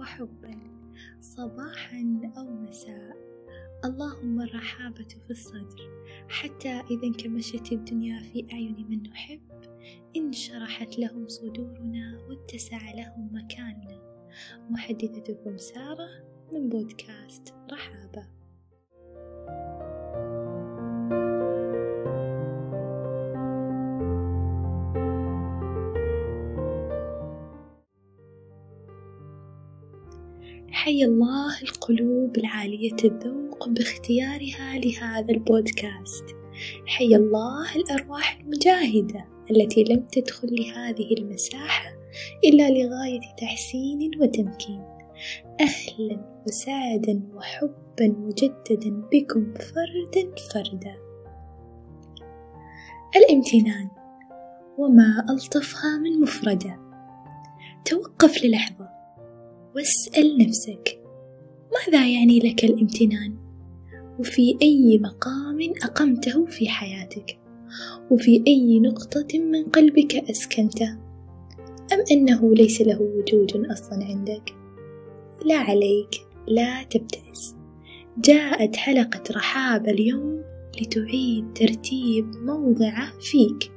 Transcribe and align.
وحبا 0.00 0.58
صباحا 1.20 2.20
أو 2.36 2.44
مساء. 2.44 3.16
اللهم 3.84 4.40
الرحابة 4.40 5.08
في 5.26 5.30
الصدر. 5.30 6.04
حتى 6.28 6.68
إذا 6.68 7.04
انكمشت 7.04 7.72
الدنيا 7.72 8.20
في 8.20 8.46
أعين 8.52 8.86
من 8.88 9.02
نحب 9.02 9.40
انشرحت 10.16 10.98
لهم 10.98 11.28
صدورنا 11.28 12.18
واتسع 12.28 12.92
لهم 12.94 13.30
مكاننا. 13.32 14.28
محدثتكم 14.70 15.56
سارة 15.56 16.08
من 16.52 16.68
بودكاست 16.68 17.54
رحابة. 17.72 18.39
حي 30.90 31.04
الله 31.04 31.62
القلوب 31.62 32.38
العالية 32.38 32.96
الذوق 33.04 33.68
باختيارها 33.68 34.78
لهذا 34.78 35.30
البودكاست. 35.30 36.24
حي 36.86 37.16
الله 37.16 37.76
الأرواح 37.76 38.40
المجاهدة 38.40 39.28
التي 39.50 39.84
لم 39.84 40.06
تدخل 40.12 40.48
لهذه 40.52 41.14
المساحة 41.18 41.90
إلا 42.44 42.70
لغاية 42.70 43.20
تحسين 43.40 44.10
وتمكين. 44.20 44.82
أهلا 45.60 46.42
وسعدا 46.48 47.22
وحبا 47.34 48.08
مجددا 48.18 49.02
بكم 49.12 49.54
فردا 49.54 50.34
فردا. 50.54 50.96
الامتنان. 53.16 53.90
وما 54.78 55.26
ألطفها 55.30 55.98
من 55.98 56.20
مفردة. 56.20 56.78
توقف 57.84 58.44
للحظة. 58.44 58.99
واسأل 59.74 60.38
نفسك 60.38 61.00
ماذا 61.72 62.06
يعني 62.06 62.38
لك 62.38 62.64
الامتنان؟ 62.64 63.36
وفي 64.18 64.58
أي 64.62 64.98
مقام 64.98 65.58
أقمته 65.82 66.46
في 66.46 66.68
حياتك؟ 66.68 67.38
وفي 68.10 68.42
أي 68.46 68.80
نقطة 68.80 69.38
من 69.38 69.64
قلبك 69.64 70.14
أسكنته 70.30 70.98
أم 71.92 72.04
أنه 72.12 72.54
ليس 72.54 72.80
له 72.80 73.00
وجود 73.00 73.66
أصلا 73.70 74.04
عندك؟ 74.04 74.54
لا 75.44 75.56
عليك 75.56 76.10
لا 76.48 76.82
تبتئس. 76.82 77.54
جاءت 78.18 78.76
حلقة 78.76 79.22
رحاب 79.30 79.88
اليوم 79.88 80.42
لتعيد 80.80 81.52
ترتيب 81.54 82.26
موضعه 82.36 83.12
فيك 83.20 83.72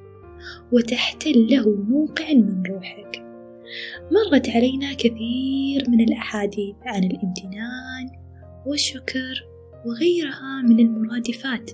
وتحتل 0.71 1.47
له 1.49 1.69
موقع 1.69 2.33
من 2.33 2.63
روحك. 2.65 3.22
مرت 4.11 4.49
علينا 4.49 4.93
كثير 4.93 5.89
من 5.89 6.01
الأحاديث 6.01 6.75
عن 6.85 7.03
الامتنان 7.03 8.09
والشكر 8.65 9.45
وغيرها 9.85 10.61
من 10.61 10.79
المرادفات. 10.79 11.71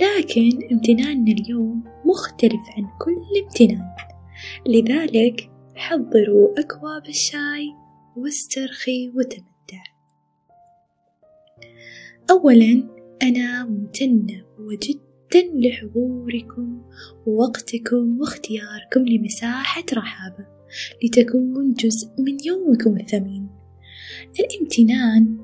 لكن 0.00 0.68
امتناننا 0.72 1.32
اليوم 1.32 1.84
مختلف 2.04 2.62
عن 2.76 2.84
كل 3.00 3.42
امتنان. 3.44 3.94
لذلك 4.66 5.50
حضروا 5.74 6.60
أكواب 6.60 7.06
الشاي 7.08 7.74
واسترخي 8.16 9.08
وتمتع. 9.08 9.84
أولا 12.30 12.88
أنا 13.22 13.64
ممتنة 13.64 14.44
وجدا 14.58 15.04
لحضوركم 15.54 16.82
ووقتكم 17.26 18.20
واختياركم 18.20 19.00
لمساحة 19.00 19.84
رحابة. 19.94 20.53
لتكون 21.04 21.72
جزء 21.72 22.08
من 22.18 22.36
يومكم 22.44 22.96
الثمين. 22.96 23.48
الامتنان 24.40 25.38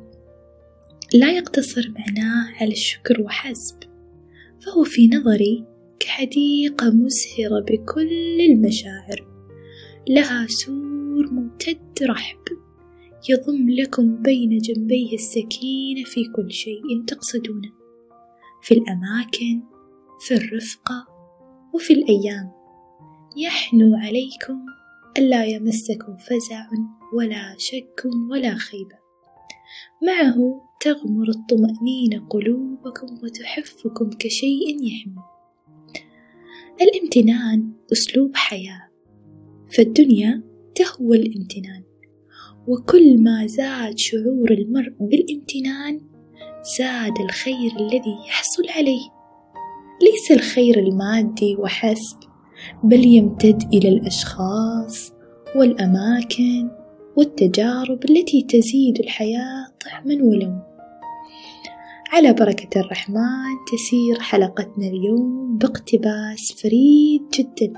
لا 1.15 1.33
يقتصر 1.33 1.93
معناه 1.99 2.55
على 2.61 2.73
الشكر 2.73 3.21
وحسب 3.23 3.77
فهو 4.61 4.85
في 4.85 5.09
نظري 5.09 5.65
كحديقة 6.01 6.91
مزهرة 6.91 7.61
بكل 7.61 8.41
المشاعر. 8.41 9.27
لها 10.09 10.47
سور 10.47 11.33
ممتد 11.33 12.03
رحب 12.03 12.39
يضم 13.29 13.71
لكم 13.71 14.23
بين 14.23 14.59
جنبيه 14.59 15.15
السكينة 15.15 16.05
في 16.05 16.25
كل 16.37 16.53
شيء 16.53 17.05
تقصدونه. 17.07 17.71
في 18.63 18.75
الأماكن 18.75 19.63
في 20.21 20.35
الرفقة 20.35 21.07
وفي 21.75 21.93
الأيام 21.93 22.51
يحنو 23.37 23.97
عليكم 23.97 24.67
ألا 25.21 25.45
يمسكم 25.45 26.17
فزع 26.17 26.67
ولا 27.15 27.55
شك 27.59 28.03
ولا 28.31 28.55
خيبة. 28.55 28.99
معه 30.03 30.63
تغمر 30.81 31.29
الطمأنينة 31.29 32.27
قلوبكم 32.31 33.07
وتحفكم 33.25 34.11
كشيء 34.19 34.77
يحمي. 34.83 35.23
الامتنان 36.83 37.73
أسلوب 37.93 38.37
حياة. 38.37 38.89
فالدنيا 39.77 40.43
تهوى 40.75 41.17
الامتنان. 41.17 41.83
وكل 42.69 43.19
ما 43.19 43.47
زاد 43.47 43.99
شعور 43.99 44.51
المرء 44.51 44.95
بالامتنان 45.01 46.01
زاد 46.79 47.19
الخير 47.21 47.73
الذي 47.81 48.17
يحصل 48.29 48.69
عليه. 48.69 49.11
ليس 50.03 50.31
الخير 50.41 50.79
المادي 50.79 51.57
وحسب 51.57 52.30
بل 52.85 53.05
يمتد 53.07 53.63
إلى 53.73 53.89
الأشخاص 53.89 55.13
والأماكن 55.57 56.69
والتجارب 57.17 58.05
التي 58.11 58.43
تزيد 58.43 58.99
الحياة 58.99 59.67
طعما 59.85 60.15
ولون 60.15 60.63
على 62.13 62.33
بركة 62.33 62.81
الرحمن 62.81 63.57
تسير 63.73 64.21
حلقتنا 64.21 64.87
اليوم 64.87 65.59
باقتباس 65.59 66.53
فريد 66.63 67.23
جدا 67.39 67.73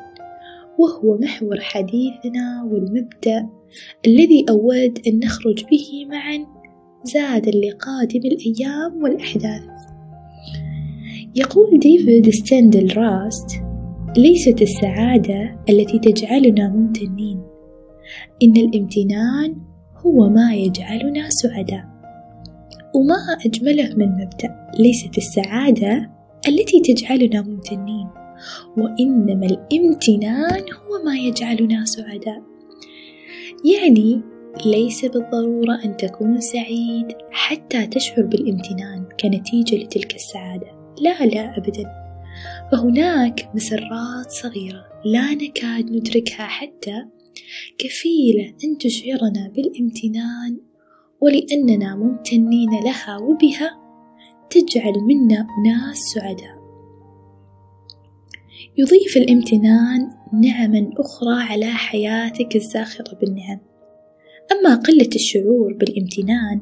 وهو 0.79 1.19
محور 1.19 1.61
حديثنا 1.61 2.69
والمبدأ 2.71 3.49
الذي 4.07 4.45
أود 4.51 4.99
أن 5.07 5.19
نخرج 5.19 5.65
به 5.65 6.07
معا 6.11 6.47
زادا 7.05 7.51
لقادم 7.51 8.21
الأيام 8.25 9.03
والأحداث. 9.03 9.63
يقول 11.35 11.79
ديفيد 11.79 12.31
ستايندل 12.31 12.97
راست 12.97 13.62
ليست 14.17 14.63
السعادة 14.63 15.59
التي 15.71 15.99
تجعلنا 15.99 16.69
ممتنين. 16.69 17.43
إن 18.43 18.57
الامتنان 18.57 19.57
هو 19.97 20.29
ما 20.29 20.55
يجعلنا 20.55 21.29
سعداء. 21.29 21.85
وما 22.95 23.37
أجمله 23.47 23.95
من 23.97 24.09
مبدأ 24.09 24.71
ليست 24.79 25.19
السعادة 25.19 26.11
التي 26.49 26.81
تجعلنا 26.81 27.43
ممتنين. 27.43 28.09
وإنما 28.77 29.47
الامتنان 29.47 30.61
هو 30.61 31.05
ما 31.05 31.17
يجعلنا 31.17 31.85
سعداء. 31.85 32.43
يعني 33.65 34.21
ليس 34.67 35.05
بالضرورة 35.05 35.85
أن 35.85 35.97
تكون 35.97 36.41
سعيد 36.41 37.07
حتى 37.31 37.87
تشعر 37.87 38.23
بالامتنان 38.23 39.05
كنتيجة 39.23 39.77
لتلك 39.77 40.15
السعادة. 40.15 40.67
لا 41.01 41.27
لا 41.27 41.59
أبداً. 41.59 42.02
فهناك 42.73 43.51
مسرات 43.55 44.31
صغيرة 44.31 44.85
لا 45.05 45.35
نكاد 45.35 45.91
ندركها 45.91 46.47
حتى 46.47 47.05
كفيلة 47.79 48.55
أن 48.65 48.79
تشعرنا 48.79 49.53
بالامتنان 49.55 50.61
ولأننا 51.21 51.97
ممتنين 51.97 52.71
لها 52.85 53.19
وبها 53.19 53.79
تجعل 54.51 54.93
منا 54.93 55.47
أناس 55.59 55.97
سعداء. 56.15 56.63
يضيف 58.79 59.17
الامتنان 59.17 60.11
نعما 60.33 60.91
أخرى 60.99 61.43
على 61.43 61.67
حياتك 61.67 62.57
الزاخرة 62.57 63.15
بالنعم. 63.21 63.61
أما 64.53 64.75
قلة 64.75 65.11
الشعور 65.15 65.73
بالامتنان 65.73 66.61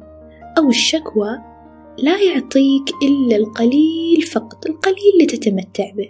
أو 0.57 0.69
الشكوى 0.69 1.50
لا 1.97 2.21
يعطيك 2.21 2.89
إلا 3.03 3.35
القليل 3.35 4.21
فقط 4.21 4.65
القليل 4.65 5.13
اللي 5.13 5.25
تتمتع 5.25 5.91
به. 5.91 6.09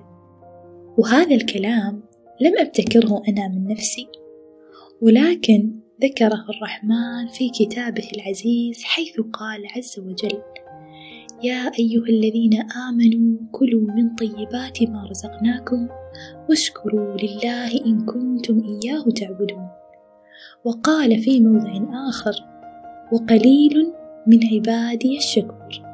وهذا 0.98 1.36
الكلام 1.36 2.04
لم 2.42 2.57
أبتكره 2.60 3.22
أنا 3.28 3.48
من 3.48 3.68
نفسي 3.68 4.07
ولكن 5.01 5.80
ذكره 6.04 6.45
الرحمن 6.50 7.28
في 7.28 7.50
كتابه 7.50 8.04
العزيز 8.13 8.83
حيث 8.83 9.19
قال 9.33 9.62
عز 9.75 10.00
وجل 10.00 10.42
يا 11.44 11.72
أيها 11.80 12.06
الذين 12.10 12.63
آمنوا 12.89 13.38
كلوا 13.51 13.92
من 13.92 14.16
طيبات 14.16 14.84
ما 14.84 15.07
رزقناكم 15.10 15.88
واشكروا 16.50 17.18
لله 17.18 17.86
إن 17.86 18.06
كنتم 18.06 18.62
إياه 18.63 19.04
تعبدون. 19.04 19.68
وقال 20.66 21.19
في 21.19 21.39
موضع 21.39 22.10
آخر 22.10 22.34
وقليل 23.13 23.94
من 24.28 24.40
عبادي 24.54 25.18
الشكور 25.18 25.92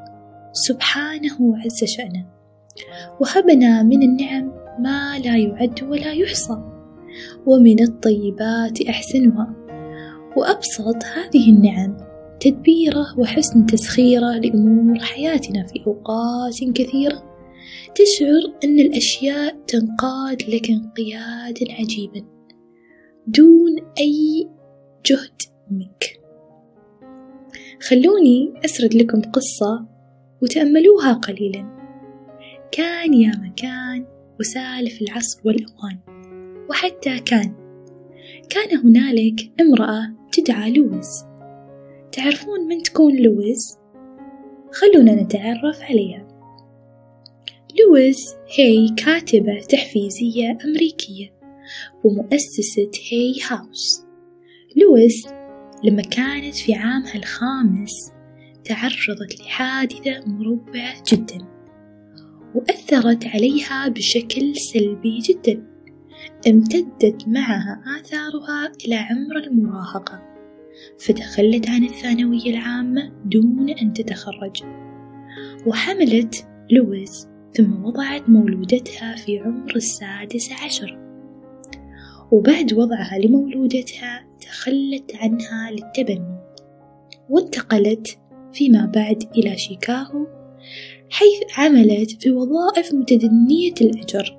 سبحانه 0.54 1.58
عز 1.58 1.84
شأنه. 1.84 2.26
وهبنا 3.20 3.84
من 3.84 4.04
النعم 4.04 4.52
ما 4.80 5.20
لا 5.20 5.38
يعد 5.38 5.84
ولا 5.84 6.14
يحصى. 6.14 6.58
ومن 7.46 7.84
الطيبات 7.84 8.82
أحسنها. 8.82 9.56
وأبسط 10.38 11.04
هذه 11.16 11.50
النعم 11.50 11.98
تدبيره 12.40 13.20
وحسن 13.20 13.66
تسخيره 13.66 14.32
لأمور 14.32 15.00
حياتنا 15.00 15.64
في 15.64 15.84
أوقات 15.88 16.60
كثيرة. 16.76 17.24
تشعر 17.96 18.54
أن 18.64 18.80
الأشياء 18.80 19.56
تنقاد 19.68 20.42
لك 20.42 20.70
انقيادا 20.70 21.74
عجيبا. 21.80 22.26
دون 23.28 23.76
أي 24.00 24.50
جهد 25.06 25.42
منك. 25.72 26.27
خلوني 27.82 28.54
أسرد 28.66 28.94
لكم 28.94 29.22
قصة 29.22 29.86
وتأملوها 30.42 31.14
قليلا. 31.14 31.78
كان 32.72 33.14
يا 33.14 33.32
مكان 33.44 34.06
وسالف 34.40 35.02
العصر 35.02 35.42
والأوان 35.46 36.00
وحتى 36.70 37.20
كان. 37.20 37.54
كان 38.50 38.78
هنالك 38.78 39.52
امرأة 39.62 40.14
تدعى 40.32 40.72
لويس. 40.72 41.24
تعرفون 42.12 42.68
من 42.68 42.84
تكون 42.84 43.16
لويس؟ 43.16 43.78
خلونا 44.72 45.24
نتعرف 45.24 45.82
عليها. 45.82 46.28
لويس 47.80 48.36
هي 48.58 48.90
كاتبة 48.90 49.60
تحفيزية 49.60 50.58
أمريكية 50.66 51.34
ومؤسسة 52.04 52.92
هي 53.12 53.34
هاوس. 53.50 54.04
لويس 54.76 55.28
لما 55.84 56.02
كانت 56.02 56.56
في 56.56 56.74
عامها 56.74 57.16
الخامس 57.16 58.12
تعرضت 58.66 59.42
لحادثة 59.42 60.26
مروعة 60.26 61.04
جدا 61.12 61.38
وأثرت 62.56 63.26
عليها 63.26 63.88
بشكل 63.88 64.56
سلبي 64.56 65.20
جدا 65.20 65.64
امتدت 66.48 67.28
معها 67.28 67.84
آثارها 68.00 68.72
إلى 68.86 68.96
عمر 68.96 69.38
المراهقة 69.38 70.24
فتخلت 71.00 71.70
عن 71.70 71.84
الثانوية 71.84 72.50
العامة 72.50 73.12
دون 73.26 73.70
أن 73.70 73.94
تتخرج 73.94 74.64
وحملت 75.66 76.48
لويس 76.72 77.28
ثم 77.54 77.86
وضعت 77.86 78.30
مولودتها 78.30 79.16
في 79.16 79.40
عمر 79.40 79.76
السادس 79.76 80.52
عشر. 80.64 81.07
وبعد 82.32 82.74
وضعها 82.74 83.20
لمولودتها 83.20 84.28
تخلت 84.42 85.16
عنها 85.16 85.72
للتبني 85.72 86.38
وانتقلت 87.30 88.18
فيما 88.54 88.86
بعد 88.86 89.24
إلى 89.38 89.58
شيكاغو 89.58 90.28
حيث 91.10 91.58
عملت 91.58 92.22
في 92.22 92.32
وظائف 92.32 92.94
متدنية 92.94 93.74
الأجر. 93.82 94.38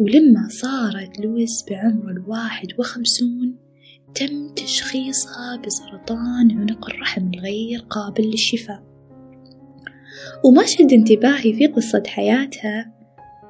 ولما 0.00 0.48
صارت 0.48 1.20
لويزا 1.20 1.64
بعمر 1.70 2.10
الواحد 2.10 2.66
وخمسون 2.78 3.56
تم 4.14 4.48
تشخيصها 4.54 5.56
بسرطان 5.66 6.50
عنق 6.50 6.90
الرحم 6.90 7.30
الغير 7.34 7.80
قابل 7.90 8.24
للشفاء. 8.24 8.82
وما 10.44 10.66
شد 10.66 10.92
انتباهي 10.92 11.54
في 11.54 11.66
قصة 11.66 12.02
حياتها 12.06 12.99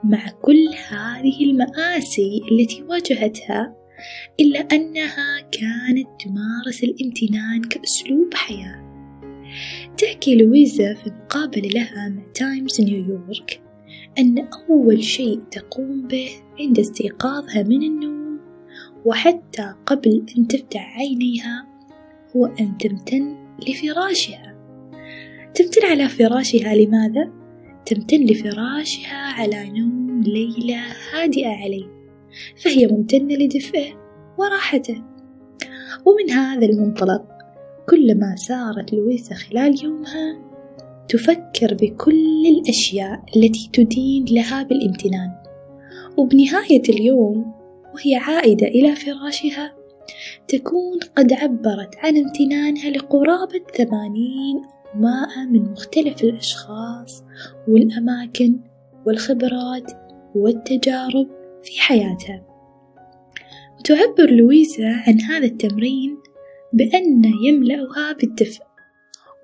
مع 0.05 0.31
كل 0.43 0.69
هذه 0.89 1.45
المآسي 1.45 2.41
التي 2.53 2.83
واجهتها 2.83 3.75
إلا 4.41 4.61
أنها 4.61 5.41
كانت 5.41 6.09
تمارس 6.21 6.85
الامتنان 6.85 7.63
كأسلوب 7.63 8.35
حياة 8.35 8.91
تحكي 9.99 10.35
لويزا 10.35 10.95
في 10.95 11.11
مقابلة 11.11 11.69
لها 11.69 12.09
مع 12.09 12.23
تايمز 12.35 12.81
نيويورك 12.81 13.63
أن 14.19 14.49
أول 14.69 15.05
شيء 15.05 15.41
تقوم 15.51 16.07
به 16.07 16.31
عند 16.61 16.79
استيقاظها 16.79 17.63
من 17.63 17.83
النوم 17.83 18.41
وحتى 19.05 19.75
قبل 19.87 20.27
أن 20.39 20.47
تفتح 20.47 20.99
عينيها 20.99 21.67
هو 22.37 22.47
أن 22.47 22.79
تمتن 22.79 23.37
لفراشها 23.69 24.57
تمتن 25.55 25.87
على 25.87 26.09
فراشها 26.09 26.75
لماذا؟ 26.75 27.40
تمتن 27.91 28.25
لفراشها 28.25 29.17
على 29.17 29.71
نوم 29.71 30.23
ليلة 30.23 30.81
هادئة 31.13 31.49
عليه 31.49 31.87
فهي 32.57 32.87
ممتنة 32.87 33.35
لدفئه 33.35 33.93
وراحته. 34.39 35.03
ومن 36.07 36.31
هذا 36.31 36.67
المنطلق 36.67 37.25
كلما 37.89 38.37
سارت 38.37 38.93
لويسا 38.93 39.35
خلال 39.35 39.85
يومها 39.85 40.41
تفكر 41.09 41.75
بكل 41.75 42.47
الأشياء 42.47 43.25
التي 43.37 43.71
تدين 43.73 44.25
لها 44.31 44.63
بالامتنان. 44.63 45.31
وبنهاية 46.17 46.83
اليوم 46.89 47.53
وهي 47.95 48.15
عائدة 48.15 48.67
إلى 48.67 48.97
فراشها 48.97 49.75
تكون 50.49 50.99
قد 51.17 51.33
عبرت 51.33 51.97
عن 51.99 52.17
امتنانها 52.17 52.91
لقرابة 52.91 53.61
ثمانين 53.77 54.63
مائة 54.95 55.47
من 55.51 55.63
مختلف 55.63 56.25
الأشخاص 56.25 57.25
والأماكن 57.69 58.61
والخبرات 59.07 59.93
والتجارب 60.35 61.29
في 61.63 61.81
حياتها 61.81 62.47
وتعبر 63.79 64.31
لويزا 64.31 65.03
عن 65.07 65.21
هذا 65.21 65.47
التمرين 65.47 66.19
بأن 66.73 67.23
يملأها 67.45 68.13
بالدفء 68.13 68.63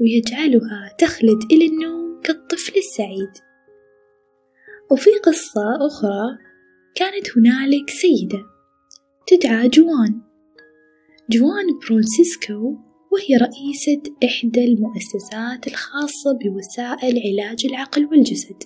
ويجعلها 0.01 0.95
تخلد 0.99 1.43
إلى 1.53 1.67
النوم 1.67 2.21
كالطفل 2.23 2.73
السعيد. 2.77 3.33
وفي 4.91 5.11
قصة 5.25 5.87
أخرى 5.87 6.39
كانت 6.95 7.39
هنالك 7.39 7.91
سيدة 7.91 8.45
تدعى 9.27 9.69
جوان. 9.69 10.21
جوان 11.31 11.67
برونسيسكو 11.89 12.77
وهي 13.17 13.37
رئيسة 13.37 14.03
إحدى 14.25 14.65
المؤسسات 14.65 15.67
الخاصة 15.67 16.39
بوسائل 16.45 17.23
علاج 17.27 17.67
العقل 17.67 18.07
والجسد 18.07 18.63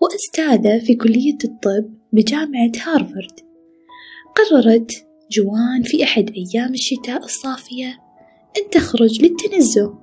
وأستاذة 0.00 0.78
في 0.84 0.94
كلية 0.94 1.38
الطب 1.44 1.94
بجامعة 2.12 2.72
هارفارد. 2.86 3.40
قررت 4.36 5.06
جوان 5.32 5.82
في 5.82 6.04
أحد 6.04 6.30
أيام 6.30 6.74
الشتاء 6.74 7.24
الصافية 7.24 7.98
أن 8.58 8.70
تخرج 8.70 9.22
للتنزه 9.22 9.98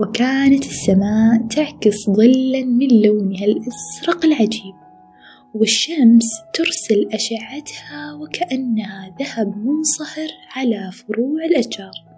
وكانت 0.00 0.64
السماء 0.66 1.46
تعكس 1.50 1.96
ظلا 2.10 2.64
من 2.64 3.02
لونها 3.02 3.44
الأزرق 3.44 4.24
العجيب 4.24 4.74
والشمس 5.54 6.26
ترسل 6.54 7.08
أشعتها 7.12 8.14
وكأنها 8.14 9.16
ذهب 9.20 9.56
منصهر 9.56 10.28
على 10.56 10.90
فروع 10.92 11.44
الأشجار. 11.44 12.11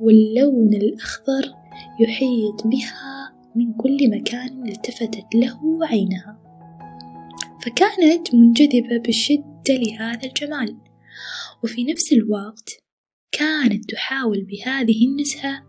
واللون 0.00 0.74
الأخضر 0.74 1.54
يحيط 2.00 2.66
بها 2.66 3.36
من 3.56 3.72
كل 3.72 4.10
مكان 4.10 4.68
التفتت 4.68 5.34
له 5.34 5.86
عينها. 5.86 6.42
فكانت 7.62 8.34
منجذبة 8.34 8.98
بشدة 9.08 9.68
لهذا 9.68 10.26
الجمال. 10.26 10.76
وفي 11.64 11.84
نفس 11.84 12.12
الوقت 12.12 12.70
كانت 13.32 13.90
تحاول 13.90 14.44
بهذه 14.44 15.06
النزهة 15.06 15.62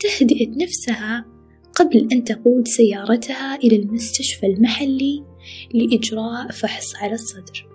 تهدئة 0.00 0.62
نفسها 0.62 1.24
قبل 1.74 2.08
أن 2.12 2.24
تقود 2.24 2.68
سيارتها 2.68 3.56
إلى 3.56 3.76
المستشفى 3.76 4.46
المحلي 4.46 5.24
لإجراء 5.74 6.50
فحص 6.50 6.96
على 6.96 7.12
الصدر. 7.12 7.68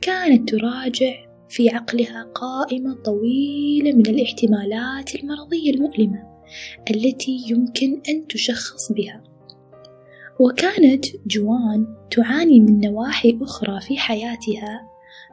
كانت 0.00 0.48
تراجع 0.48 1.31
في 1.52 1.70
عقلها 1.70 2.22
قائمة 2.22 2.94
طويلة 2.94 3.92
من 3.92 4.06
الاحتمالات 4.06 5.14
المرضية 5.14 5.70
المؤلمة 5.70 6.22
التي 6.90 7.44
يمكن 7.48 8.00
أن 8.08 8.26
تشخص 8.26 8.92
بها. 8.92 9.22
وكانت 10.40 11.04
جوان 11.26 11.86
تعاني 12.10 12.60
من 12.60 12.80
نواحي 12.80 13.38
أخرى 13.42 13.80
في 13.80 13.96
حياتها 13.96 14.88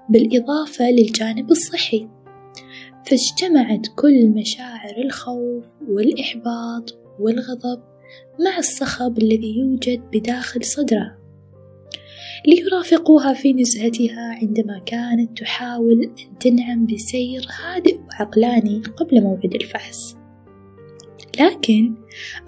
بالإضافة 0.09 0.91
للجانب 0.91 1.51
الصحي. 1.51 2.07
فاجتمعت 3.05 3.87
كل 3.95 4.29
مشاعر 4.29 4.97
الخوف 5.05 5.65
والإحباط 5.87 6.99
والغضب 7.19 7.83
مع 8.39 8.57
الصخب 8.57 9.17
الذي 9.17 9.57
يوجد 9.57 10.01
بداخل 10.13 10.63
صدرها. 10.63 11.18
ليرافقوها 12.47 13.33
في 13.33 13.53
نزهتها 13.53 14.37
عندما 14.41 14.79
كانت 14.85 15.37
تحاول 15.37 16.03
أن 16.03 16.37
تنعم 16.37 16.85
بسير 16.85 17.47
هادئ 17.59 17.97
وعقلاني 17.97 18.81
قبل 18.97 19.21
موعد 19.21 19.55
الفحص. 19.55 20.15
لكن 21.39 21.95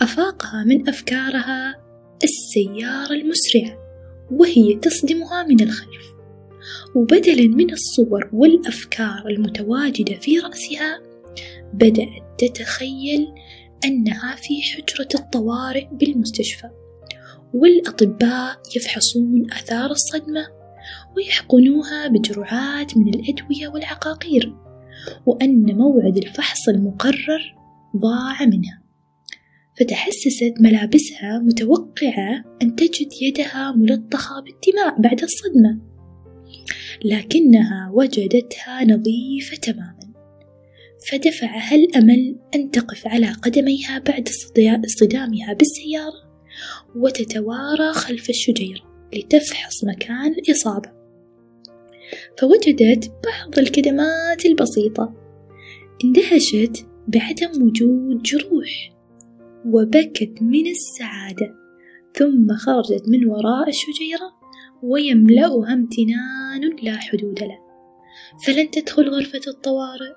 أفاقها 0.01 0.63
من 0.63 0.89
أفكارها 0.89 1.75
السيارة 2.23 3.13
المسرعة 3.13 3.77
وهي 4.31 4.75
تصدمها 4.75 5.43
من 5.43 5.61
الخلف. 5.61 6.11
وبدلا 6.95 7.47
من 7.47 7.73
الصور 7.73 8.29
والأفكار 8.33 9.27
المتواجدة 9.27 10.15
في 10.15 10.39
رأسها 10.39 11.01
بدأت 11.73 12.23
تتخيل 12.37 13.27
أنها 13.85 14.35
في 14.35 14.61
حجرة 14.61 15.07
الطوارئ 15.15 15.87
بالمستشفى. 15.91 16.69
والأطباء 17.53 18.61
يفحصون 18.75 19.51
آثار 19.51 19.91
الصدمة 19.91 20.47
ويحقنوها 21.17 22.07
بجرعات 22.07 22.97
من 22.97 23.07
الأدوية 23.07 23.67
والعقاقير 23.67 24.55
وأن 25.25 25.77
موعد 25.77 26.17
الفحص 26.17 26.69
المقرر 26.69 27.55
ضاع 27.97 28.45
منها. 28.45 28.81
فتحسست 29.79 30.53
ملابسها 30.59 31.39
متوقعة 31.39 32.43
أن 32.61 32.75
تجد 32.75 33.09
يدها 33.21 33.71
ملطخة 33.71 34.35
بالدماء 34.41 35.01
بعد 35.01 35.21
الصدمة 35.21 35.79
لكنها 37.05 37.91
وجدتها 37.93 38.83
نظيفة 38.83 39.57
تماما. 39.61 40.11
فدفعها 41.11 41.75
الأمل 41.75 42.35
أن 42.55 42.71
تقف 42.71 43.07
على 43.07 43.31
قدميها 43.31 43.99
بعد 43.99 44.29
اصطدامها 44.85 45.53
بالسيارة. 45.53 46.30
وتتوارى 46.95 47.93
خلف 47.93 48.29
الشجيرة 48.29 49.07
لتفحص 49.13 49.83
مكان 49.83 50.31
الإصابة. 50.31 50.91
فوجدت 52.39 53.11
بعض 53.23 53.59
الكدمات 53.59 54.45
البسيطة. 54.45 55.13
اندهشت 56.03 56.85
بعدم 57.07 57.63
وجود 57.63 58.21
جروح 58.21 58.93
وبكت 59.65 60.33
من 60.41 60.67
السعادة. 60.67 61.55
ثم 62.15 62.55
خرجت 62.55 63.03
من 63.07 63.25
وراء 63.25 63.69
الشجيرة 63.69 64.31
ويملأها 64.83 65.73
امتنان 65.73 66.75
لا 66.83 66.97
حدود 66.97 67.39
له. 67.39 67.59
فلن 68.45 68.71
تدخل 68.71 69.09
غرفة 69.09 69.41
الطوارئ 69.47 70.13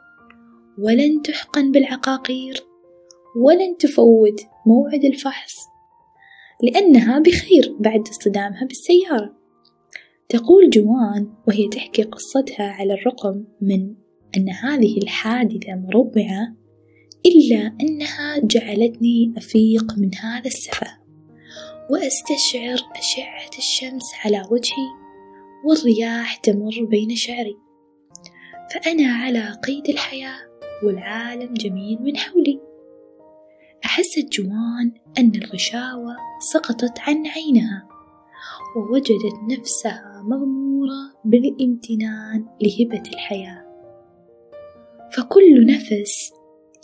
ولن 0.79 1.23
تحقن 1.23 1.73
بالعقاقير 1.73 2.65
ولن 3.37 3.77
تفوت 3.79 4.41
موعد 4.67 5.05
الفحص. 5.05 5.74
لأنها 6.65 7.19
بخير 7.19 7.77
بعد 7.81 8.09
اصطدامها 8.09 8.65
بالسيارة. 8.65 9.35
تقول 10.29 10.71
جوان 10.71 11.29
وهي 11.49 11.69
تحكي 11.69 12.03
قصتها 12.03 12.65
على 12.65 12.95
الرغم 12.95 13.45
من 13.61 13.95
أن 14.37 14.49
هذه 14.49 14.99
الحادثة 14.99 15.75
مروعة 15.75 16.57
إلا 17.27 17.77
أنها 17.81 18.39
جعلتني 18.45 19.35
أفيق 19.37 19.99
من 19.99 20.15
هذا 20.15 20.47
السفه. 20.47 20.87
وأستشعر 21.91 22.91
أشعة 22.97 23.59
الشمس 23.59 24.05
على 24.25 24.43
وجهي 24.51 24.89
والرياح 25.65 26.37
تمر 26.37 26.85
بين 26.91 27.17
شعري. 27.17 27.57
فأنا 28.75 29.13
على 29.13 29.59
قيد 29.67 29.89
الحياة 29.89 30.39
والعالم 30.85 31.55
جميل 31.55 32.03
من 32.03 32.17
حولي. 32.17 32.74
أحست 33.95 34.29
جوان 34.33 34.93
أن 35.19 35.33
الغشاوة 35.35 36.17
سقطت 36.53 36.99
عن 37.01 37.27
عينها 37.27 37.89
ووجدت 38.77 39.59
نفسها 39.59 40.23
مغمورة 40.25 41.21
بالامتنان 41.25 42.47
لهبة 42.63 43.03
الحياة. 43.13 43.65
فكل 45.13 45.67
نفس 45.67 46.33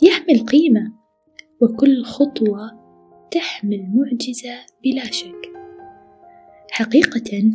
يحمل 0.01 0.45
قيمة 0.45 0.93
وكل 1.61 2.03
خطوة 2.03 2.71
تحمل 3.31 3.87
معجزة 3.93 4.65
بلا 4.83 5.05
شك. 5.05 5.51
حقيقة 6.71 7.51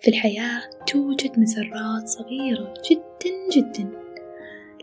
في 0.00 0.08
الحياة 0.08 0.60
توجد 0.86 1.38
مسرات 1.38 2.08
صغيرة 2.08 2.74
جدا 2.90 3.30
جدا 3.56 3.90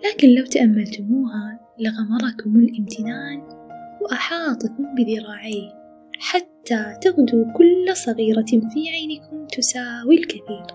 لكن 0.06 0.30
لو 0.30 0.46
تأملتموها 0.46 1.60
لغمركم 1.80 2.56
الامتنان 2.56 3.61
وأحاطكم 4.02 4.96
بذراعيه 4.96 5.82
حتى 6.20 6.94
تغدو 7.02 7.46
كل 7.58 7.96
صغيرة 7.96 8.46
في 8.74 8.90
عينكم 8.90 9.48
تساوي 9.48 10.16
الكثير. 10.16 10.66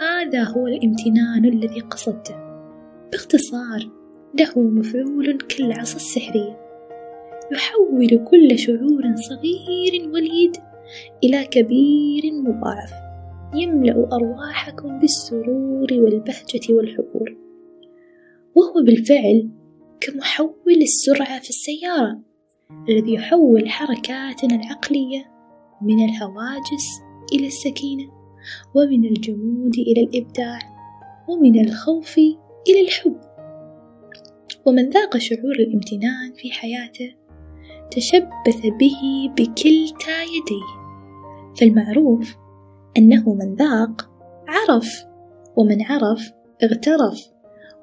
هذا 0.00 0.42
هو 0.42 0.66
الامتنان 0.66 1.44
الذي 1.44 1.80
قصدته. 1.80 2.36
باختصار 3.12 3.90
له 4.40 4.60
مفعول 4.60 5.38
كالعصا 5.38 5.96
السحرية. 5.96 6.60
يحول 7.52 8.24
كل 8.24 8.58
شعور 8.58 9.14
صغير 9.16 10.10
وليد 10.12 10.56
إلى 11.24 11.44
كبير 11.44 12.22
مضاعف. 12.32 12.92
يملأ 13.54 14.08
أرواحكم 14.12 14.98
بالسرور 14.98 15.88
والبهجة 15.92 16.74
والحبور 16.74 17.36
وهو 18.54 18.82
بالفعل 18.84 19.48
كمحول 20.00 20.82
السرعة 20.82 21.40
في 21.40 21.50
السيارة 21.50 22.20
الذي 22.88 23.14
يحول 23.14 23.68
حركاتنا 23.68 24.54
العقلية 24.54 25.30
من 25.82 26.04
الهواجس 26.04 26.86
إلى 27.32 27.46
السكينة 27.46 28.04
ومن 28.74 29.04
الجمود 29.04 29.74
إلى 29.78 30.00
الإبداع 30.00 30.58
ومن 31.28 31.60
الخوف 31.60 32.18
إلى 32.68 32.80
الحب. 32.80 33.20
ومن 34.66 34.88
ذاق 34.88 35.18
شعور 35.18 35.54
الامتنان 35.54 36.32
في 36.36 36.50
حياته 36.50 37.14
تشبث 37.90 38.66
به 38.80 39.30
بكلتا 39.36 40.22
يديه 40.22 40.78
فالمعروف 41.60 42.36
أنه 42.96 43.34
من 43.34 43.54
ذاق 43.54 44.10
عرف 44.48 45.04
ومن 45.56 45.82
عرف 45.82 46.32
اغترف 46.62 47.30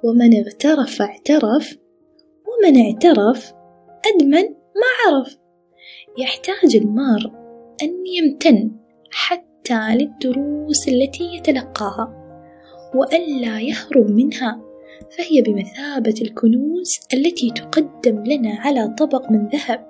ومن 0.04 0.38
اغترف 0.38 1.02
اعترف 1.02 1.78
ومن 2.56 2.86
اعترف 2.86 3.54
أدمن 4.06 4.44
ما 4.50 4.92
عرف. 5.08 5.38
يحتاج 6.18 6.76
المار 6.76 7.32
أن 7.84 7.90
يمتن 8.08 8.72
حتى 9.12 9.96
للدروس 9.96 10.88
التي 10.88 11.36
يتلقاها 11.36 12.14
وألا 12.96 13.60
يهرب 13.60 14.12
منها. 14.12 14.62
فهي 15.18 15.42
بمثابة 15.42 16.16
الكنوز 16.22 17.00
التي 17.14 17.52
تقدم 17.52 18.24
لنا 18.24 18.56
على 18.60 18.96
طبق 19.00 19.32
من 19.32 19.48
ذهب. 19.48 19.86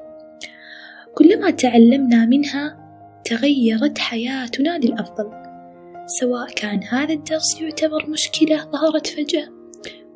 كلما 1.15 1.50
تعلمنا 1.50 2.25
منها 2.25 2.77
تغيرت 3.25 3.98
حياتنا 3.98 4.77
للأفضل. 4.77 5.31
سواء 6.05 6.48
كان 6.55 6.84
هذا 6.84 7.13
الدرس 7.13 7.62
يعتبر 7.62 8.10
مشكلة 8.10 8.65
ظهرت 8.72 9.07
فجأة 9.07 9.55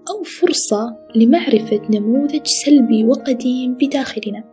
أو 0.09 0.23
فرصة 0.23 0.97
لمعرفة 1.15 1.81
نموذج 1.89 2.47
سلبي 2.65 3.05
وقديم 3.05 3.73
بداخلنا. 3.73 4.43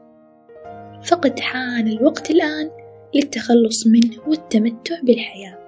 فقد 1.04 1.40
حان 1.40 1.88
الوقت 1.88 2.30
الآن 2.30 2.70
للتخلص 3.14 3.86
منه 3.86 4.28
والتمتع 4.28 5.00
بالحياة. 5.02 5.58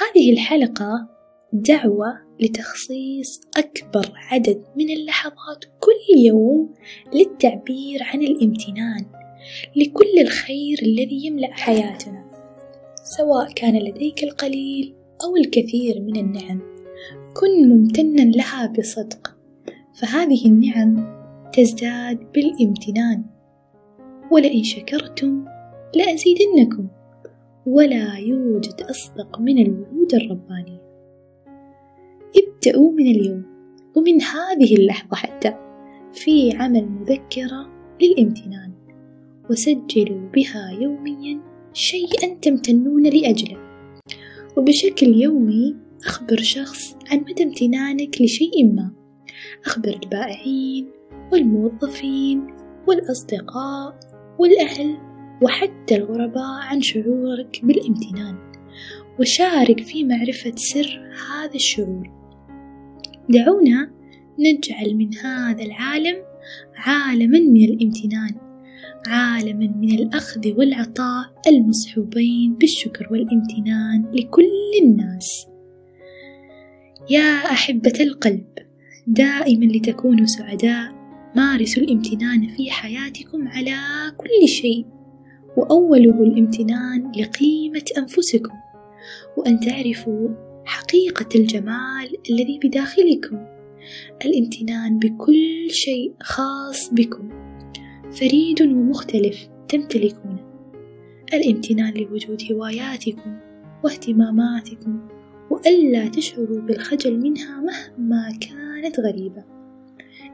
هذه 0.00 0.32
الحلقة 0.32 1.08
دعوة 1.52 2.06
لتخصيص 2.40 3.40
أكبر 3.56 4.12
عدد 4.14 4.64
من 4.76 4.90
اللحظات 4.90 5.64
كل 5.80 6.20
يوم 6.26 6.74
للتعبير 7.14 8.02
عن 8.02 8.22
الامتنان 8.22 9.06
لكل 9.76 10.18
الخير 10.20 10.78
الذي 10.82 11.26
يملأ 11.26 11.52
حياتنا 11.52 12.30
سواء 13.18 13.52
كان 13.52 13.78
لديك 13.78 14.24
القليل 14.24 14.94
أو 15.24 15.36
الكثير 15.36 16.00
من 16.00 16.16
النعم. 16.16 16.69
كن 17.40 17.68
ممتنا 17.68 18.22
لها 18.22 18.66
بصدق 18.66 19.36
فهذه 19.94 20.46
النعم 20.46 21.20
تزداد 21.52 22.18
بالامتنان. 22.34 23.24
ولئن 24.30 24.62
شكرتم 24.62 25.44
لأزيدنكم 25.96 26.86
ولا 27.66 28.14
يوجد 28.14 28.80
أصدق 28.90 29.40
من 29.40 29.58
الوعود 29.58 30.14
الربانية. 30.14 30.80
ابدأوا 32.36 32.92
من 32.92 33.06
اليوم 33.06 33.44
ومن 33.96 34.22
هذه 34.22 34.76
اللحظة 34.76 35.16
حتى 35.16 35.54
في 36.12 36.52
عمل 36.56 36.88
مذكرة 36.88 37.70
للامتنان. 38.02 38.72
وسجلوا 39.50 40.28
بها 40.34 40.70
يوميا 40.80 41.40
شيئا 41.72 42.34
تمتنون 42.42 43.02
لأجله. 43.02 43.58
وبشكل 44.56 45.06
يومي 45.06 45.89
أخبر 46.06 46.36
شخص 46.36 46.96
عن 47.10 47.18
مدى 47.18 47.42
امتنانك 47.42 48.22
لشيء 48.22 48.72
ما. 48.74 48.92
أخبر 49.66 50.00
البائعين 50.02 50.88
والموظفين 51.32 52.46
والأصدقاء 52.88 54.00
والأهل 54.38 54.96
وحتى 55.42 55.96
الغرباء 55.96 56.60
عن 56.60 56.80
شعورك 56.80 57.60
بالامتنان. 57.62 58.36
وشارك 59.20 59.80
في 59.80 60.04
معرفة 60.04 60.52
سر 60.56 61.00
هذا 61.30 61.54
الشعور. 61.54 62.10
دعونا 63.28 63.90
نجعل 64.38 64.94
من 64.94 65.18
هذا 65.18 65.62
العالم 65.62 66.16
عالما 66.76 67.38
من 67.38 67.64
الامتنان 67.64 68.34
عالما 69.06 69.66
من 69.76 69.94
الأخذ 69.94 70.52
والعطاء 70.58 71.26
المصحوبين 71.46 72.54
بالشكر 72.54 73.08
والامتنان 73.10 74.04
لكل 74.12 74.48
الناس. 74.82 75.49
يا 77.10 77.52
أحبة 77.52 77.92
القلب 78.00 78.44
دائما 79.06 79.64
لتكونوا 79.64 80.26
سعداء 80.26 80.92
مارسوا 81.36 81.82
الامتنان 81.82 82.48
في 82.48 82.70
حياتكم 82.70 83.48
على 83.48 83.76
كل 84.16 84.48
شيء. 84.48 84.86
وأوله 85.56 86.22
الامتنان 86.22 87.12
لقيمة 87.18 87.84
أنفسكم. 87.98 88.54
وأن 89.36 89.60
تعرفوا 89.60 90.28
حقيقة 90.64 91.28
الجمال 91.34 92.16
الذي 92.30 92.60
بداخلكم. 92.64 93.46
الامتنان 94.24 94.98
بكل 94.98 95.70
شيء 95.70 96.14
خاص 96.22 96.94
بكم. 96.94 97.28
فريد 98.12 98.62
ومختلف 98.62 99.48
تمتلكونه. 99.68 100.44
الامتنان 101.34 101.94
لوجود 101.94 102.42
هواياتكم 102.52 103.38
واهتماماتكم. 103.84 105.19
وألا 105.50 106.08
تشعروا 106.08 106.60
بالخجل 106.60 107.20
منها 107.20 107.60
مهما 107.60 108.38
كانت 108.40 109.00
غريبة. 109.00 109.44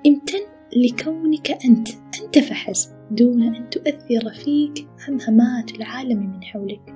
امتن 0.07 0.39
لكونك 0.77 1.51
أنت 1.51 1.89
أنت 2.23 2.39
فحسب 2.39 2.91
دون 3.11 3.43
أن 3.43 3.71
تؤثر 3.71 4.31
فيك 4.45 4.87
همهمات 5.09 5.71
العالم 5.71 6.19
من 6.19 6.45
حولك. 6.45 6.95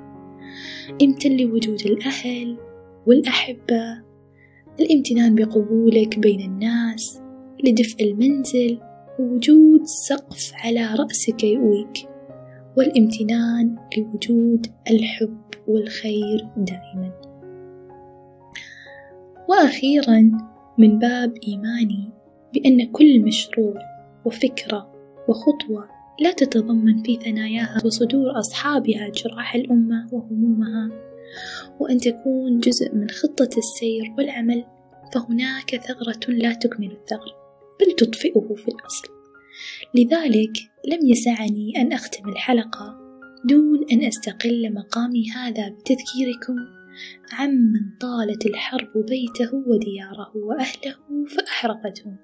امتن 1.02 1.36
لوجود 1.36 1.80
الأهل 1.86 2.56
والأحبة 3.06 4.02
الامتنان 4.80 5.34
بقبولك 5.34 6.18
بين 6.18 6.40
الناس 6.40 7.20
لدفء 7.64 8.04
المنزل 8.04 8.80
ووجود 9.18 9.80
سقف 9.84 10.52
على 10.54 10.94
رأسك 10.94 11.44
يؤويك. 11.44 12.08
والامتنان 12.76 13.76
لوجود 13.98 14.66
الحب 14.90 15.40
والخير 15.68 16.48
دائما. 16.56 17.19
وأخيرا 19.50 20.30
من 20.78 20.98
باب 20.98 21.34
إيماني 21.48 22.10
بأن 22.54 22.92
كل 22.92 23.20
مشروع 23.20 23.74
وفكرة 24.24 24.92
وخطوة 25.28 25.88
لا 26.20 26.32
تتضمن 26.32 27.02
في 27.02 27.16
ثناياها 27.16 27.78
وصدور 27.84 28.38
أصحابها 28.38 29.08
جراح 29.08 29.54
الأمة 29.54 30.08
وهمومها. 30.12 30.90
وأن 31.80 31.98
تكون 31.98 32.58
جزء 32.58 32.94
من 32.94 33.10
خطة 33.10 33.58
السير 33.58 34.14
والعمل 34.18 34.64
فهناك 35.14 35.76
ثغرة 35.76 36.36
لا 36.36 36.52
تكمل 36.52 36.92
الثغر 36.92 37.34
بل 37.80 37.92
تطفئه 37.96 38.54
في 38.56 38.68
الأصل. 38.68 39.08
لذلك 39.94 40.52
لم 40.88 41.08
يسعني 41.08 41.72
أن 41.76 41.92
أختم 41.92 42.28
الحلقة 42.28 42.98
دون 43.44 43.86
أن 43.92 44.04
أستقل 44.04 44.74
مقامي 44.74 45.30
هذا 45.30 45.68
بتذكيركم. 45.68 46.79
عمن 47.32 47.98
طالت 48.00 48.46
الحرب 48.46 48.92
بيته 48.94 49.54
ودياره 49.66 50.32
وأهله 50.34 50.96
فأحرقتهم. 51.36 52.16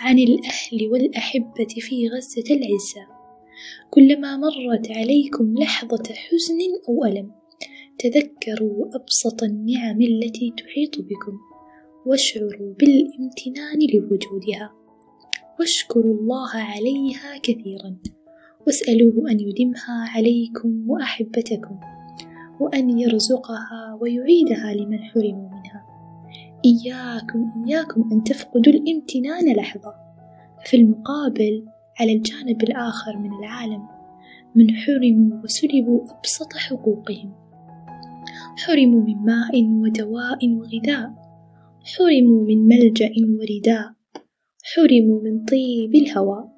عن 0.00 0.18
الأهل 0.18 0.88
والأحبة 0.90 1.68
في 1.78 2.08
غزة 2.08 2.54
العزة. 2.54 3.06
كلما 3.90 4.36
مرت 4.36 4.90
عليكم 4.90 5.54
لحظة 5.58 6.14
حزن 6.14 6.58
أو 6.88 7.04
ألم 7.04 7.30
تذكروا 7.98 8.96
أبسط 8.96 9.42
النعم 9.42 10.02
التي 10.02 10.54
تحيط 10.56 10.98
بكم. 10.98 11.38
واشعروا 12.06 12.74
بالامتنان 12.74 13.78
لوجودها. 13.94 14.72
واشكروا 15.60 16.14
الله 16.20 16.50
عليها 16.54 17.38
كثيرا. 17.38 17.96
واسألوه 18.66 19.30
أن 19.30 19.40
يدمها 19.40 20.08
عليكم 20.14 20.90
وأحبتكم. 20.90 21.80
وأن 22.62 22.98
يرزقها 22.98 23.98
ويعيدها 24.00 24.74
لمن 24.74 24.98
حرموا 24.98 25.48
منها. 25.48 25.86
إياكم 26.64 27.64
إياكم 27.66 28.08
أن 28.12 28.24
تفقدوا 28.24 28.72
الامتنان 28.72 29.56
لحظة. 29.56 29.94
في 30.64 30.76
المقابل 30.76 31.66
على 32.00 32.12
الجانب 32.12 32.62
الآخر 32.62 33.18
من 33.18 33.32
العالم 33.32 33.82
من 34.54 34.74
حرموا 34.74 35.42
وسلبوا 35.44 36.00
أبسط 36.18 36.52
حقوقهم. 36.52 37.32
حرموا 38.56 39.02
من 39.02 39.16
ماء 39.16 39.64
ودواء 39.64 40.48
وغذاء. 40.48 41.14
حرموا 41.84 42.44
من 42.46 42.66
ملجأ 42.66 43.10
ورداء. 43.38 43.92
حرموا 44.62 45.22
من 45.22 45.44
طيب 45.44 45.94
الهواء. 45.94 46.52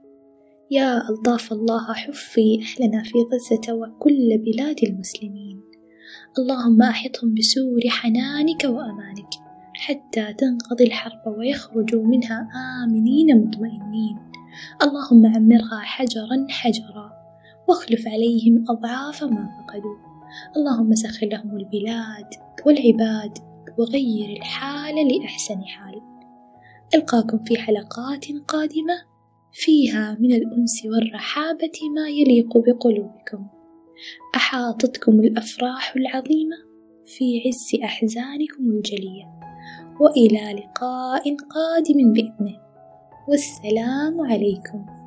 يا 0.70 1.10
ألطاف 1.10 1.52
الله 1.52 1.92
حفي 1.92 2.60
أهلنا 2.62 3.02
في 3.02 3.18
غزة 3.18 3.74
وكل 3.74 4.38
بلاد 4.38 4.76
المسلمين. 4.82 5.53
اللهم 6.38 6.82
أحطهم 6.82 7.34
بسور 7.34 7.80
حنانك 7.88 8.64
وأمانك 8.64 9.30
حتى 9.74 10.32
تنقضي 10.32 10.84
الحرب 10.84 11.38
ويخرجوا 11.38 12.06
منها 12.06 12.48
آمنين 12.84 13.46
مطمئنين. 13.46 14.18
اللهم 14.82 15.26
عمرها 15.26 15.80
حجرا 15.80 16.46
حجرا 16.48 17.10
واخلف 17.68 18.08
عليهم 18.08 18.64
أضعاف 18.68 19.24
ما 19.24 19.48
فقدوا. 19.58 19.96
اللهم 20.56 20.94
سخر 20.94 21.26
لهم 21.26 21.56
البلاد 21.56 22.28
والعباد 22.66 23.38
وغير 23.78 24.36
الحال 24.36 24.94
لأحسن 25.08 25.64
حال. 25.64 26.00
ألقاكم 26.94 27.38
في 27.38 27.58
حلقات 27.58 28.24
قادمة 28.48 28.96
فيها 29.52 30.16
من 30.20 30.32
الأنس 30.32 30.86
والرحابة 30.86 31.78
ما 31.96 32.08
يليق 32.08 32.58
بقلوبكم. 32.58 33.53
أحاطتكم 34.34 35.20
الأفراح 35.20 35.96
العظيمة 35.96 36.56
في 37.06 37.42
عز 37.46 37.82
أحزانكم 37.84 38.70
الجلية 38.70 39.34
وإلى 40.00 40.52
لقاء 40.52 41.36
قادم 41.36 42.12
بإذنه 42.12 42.60
والسلام 43.28 44.20
عليكم. 44.20 45.03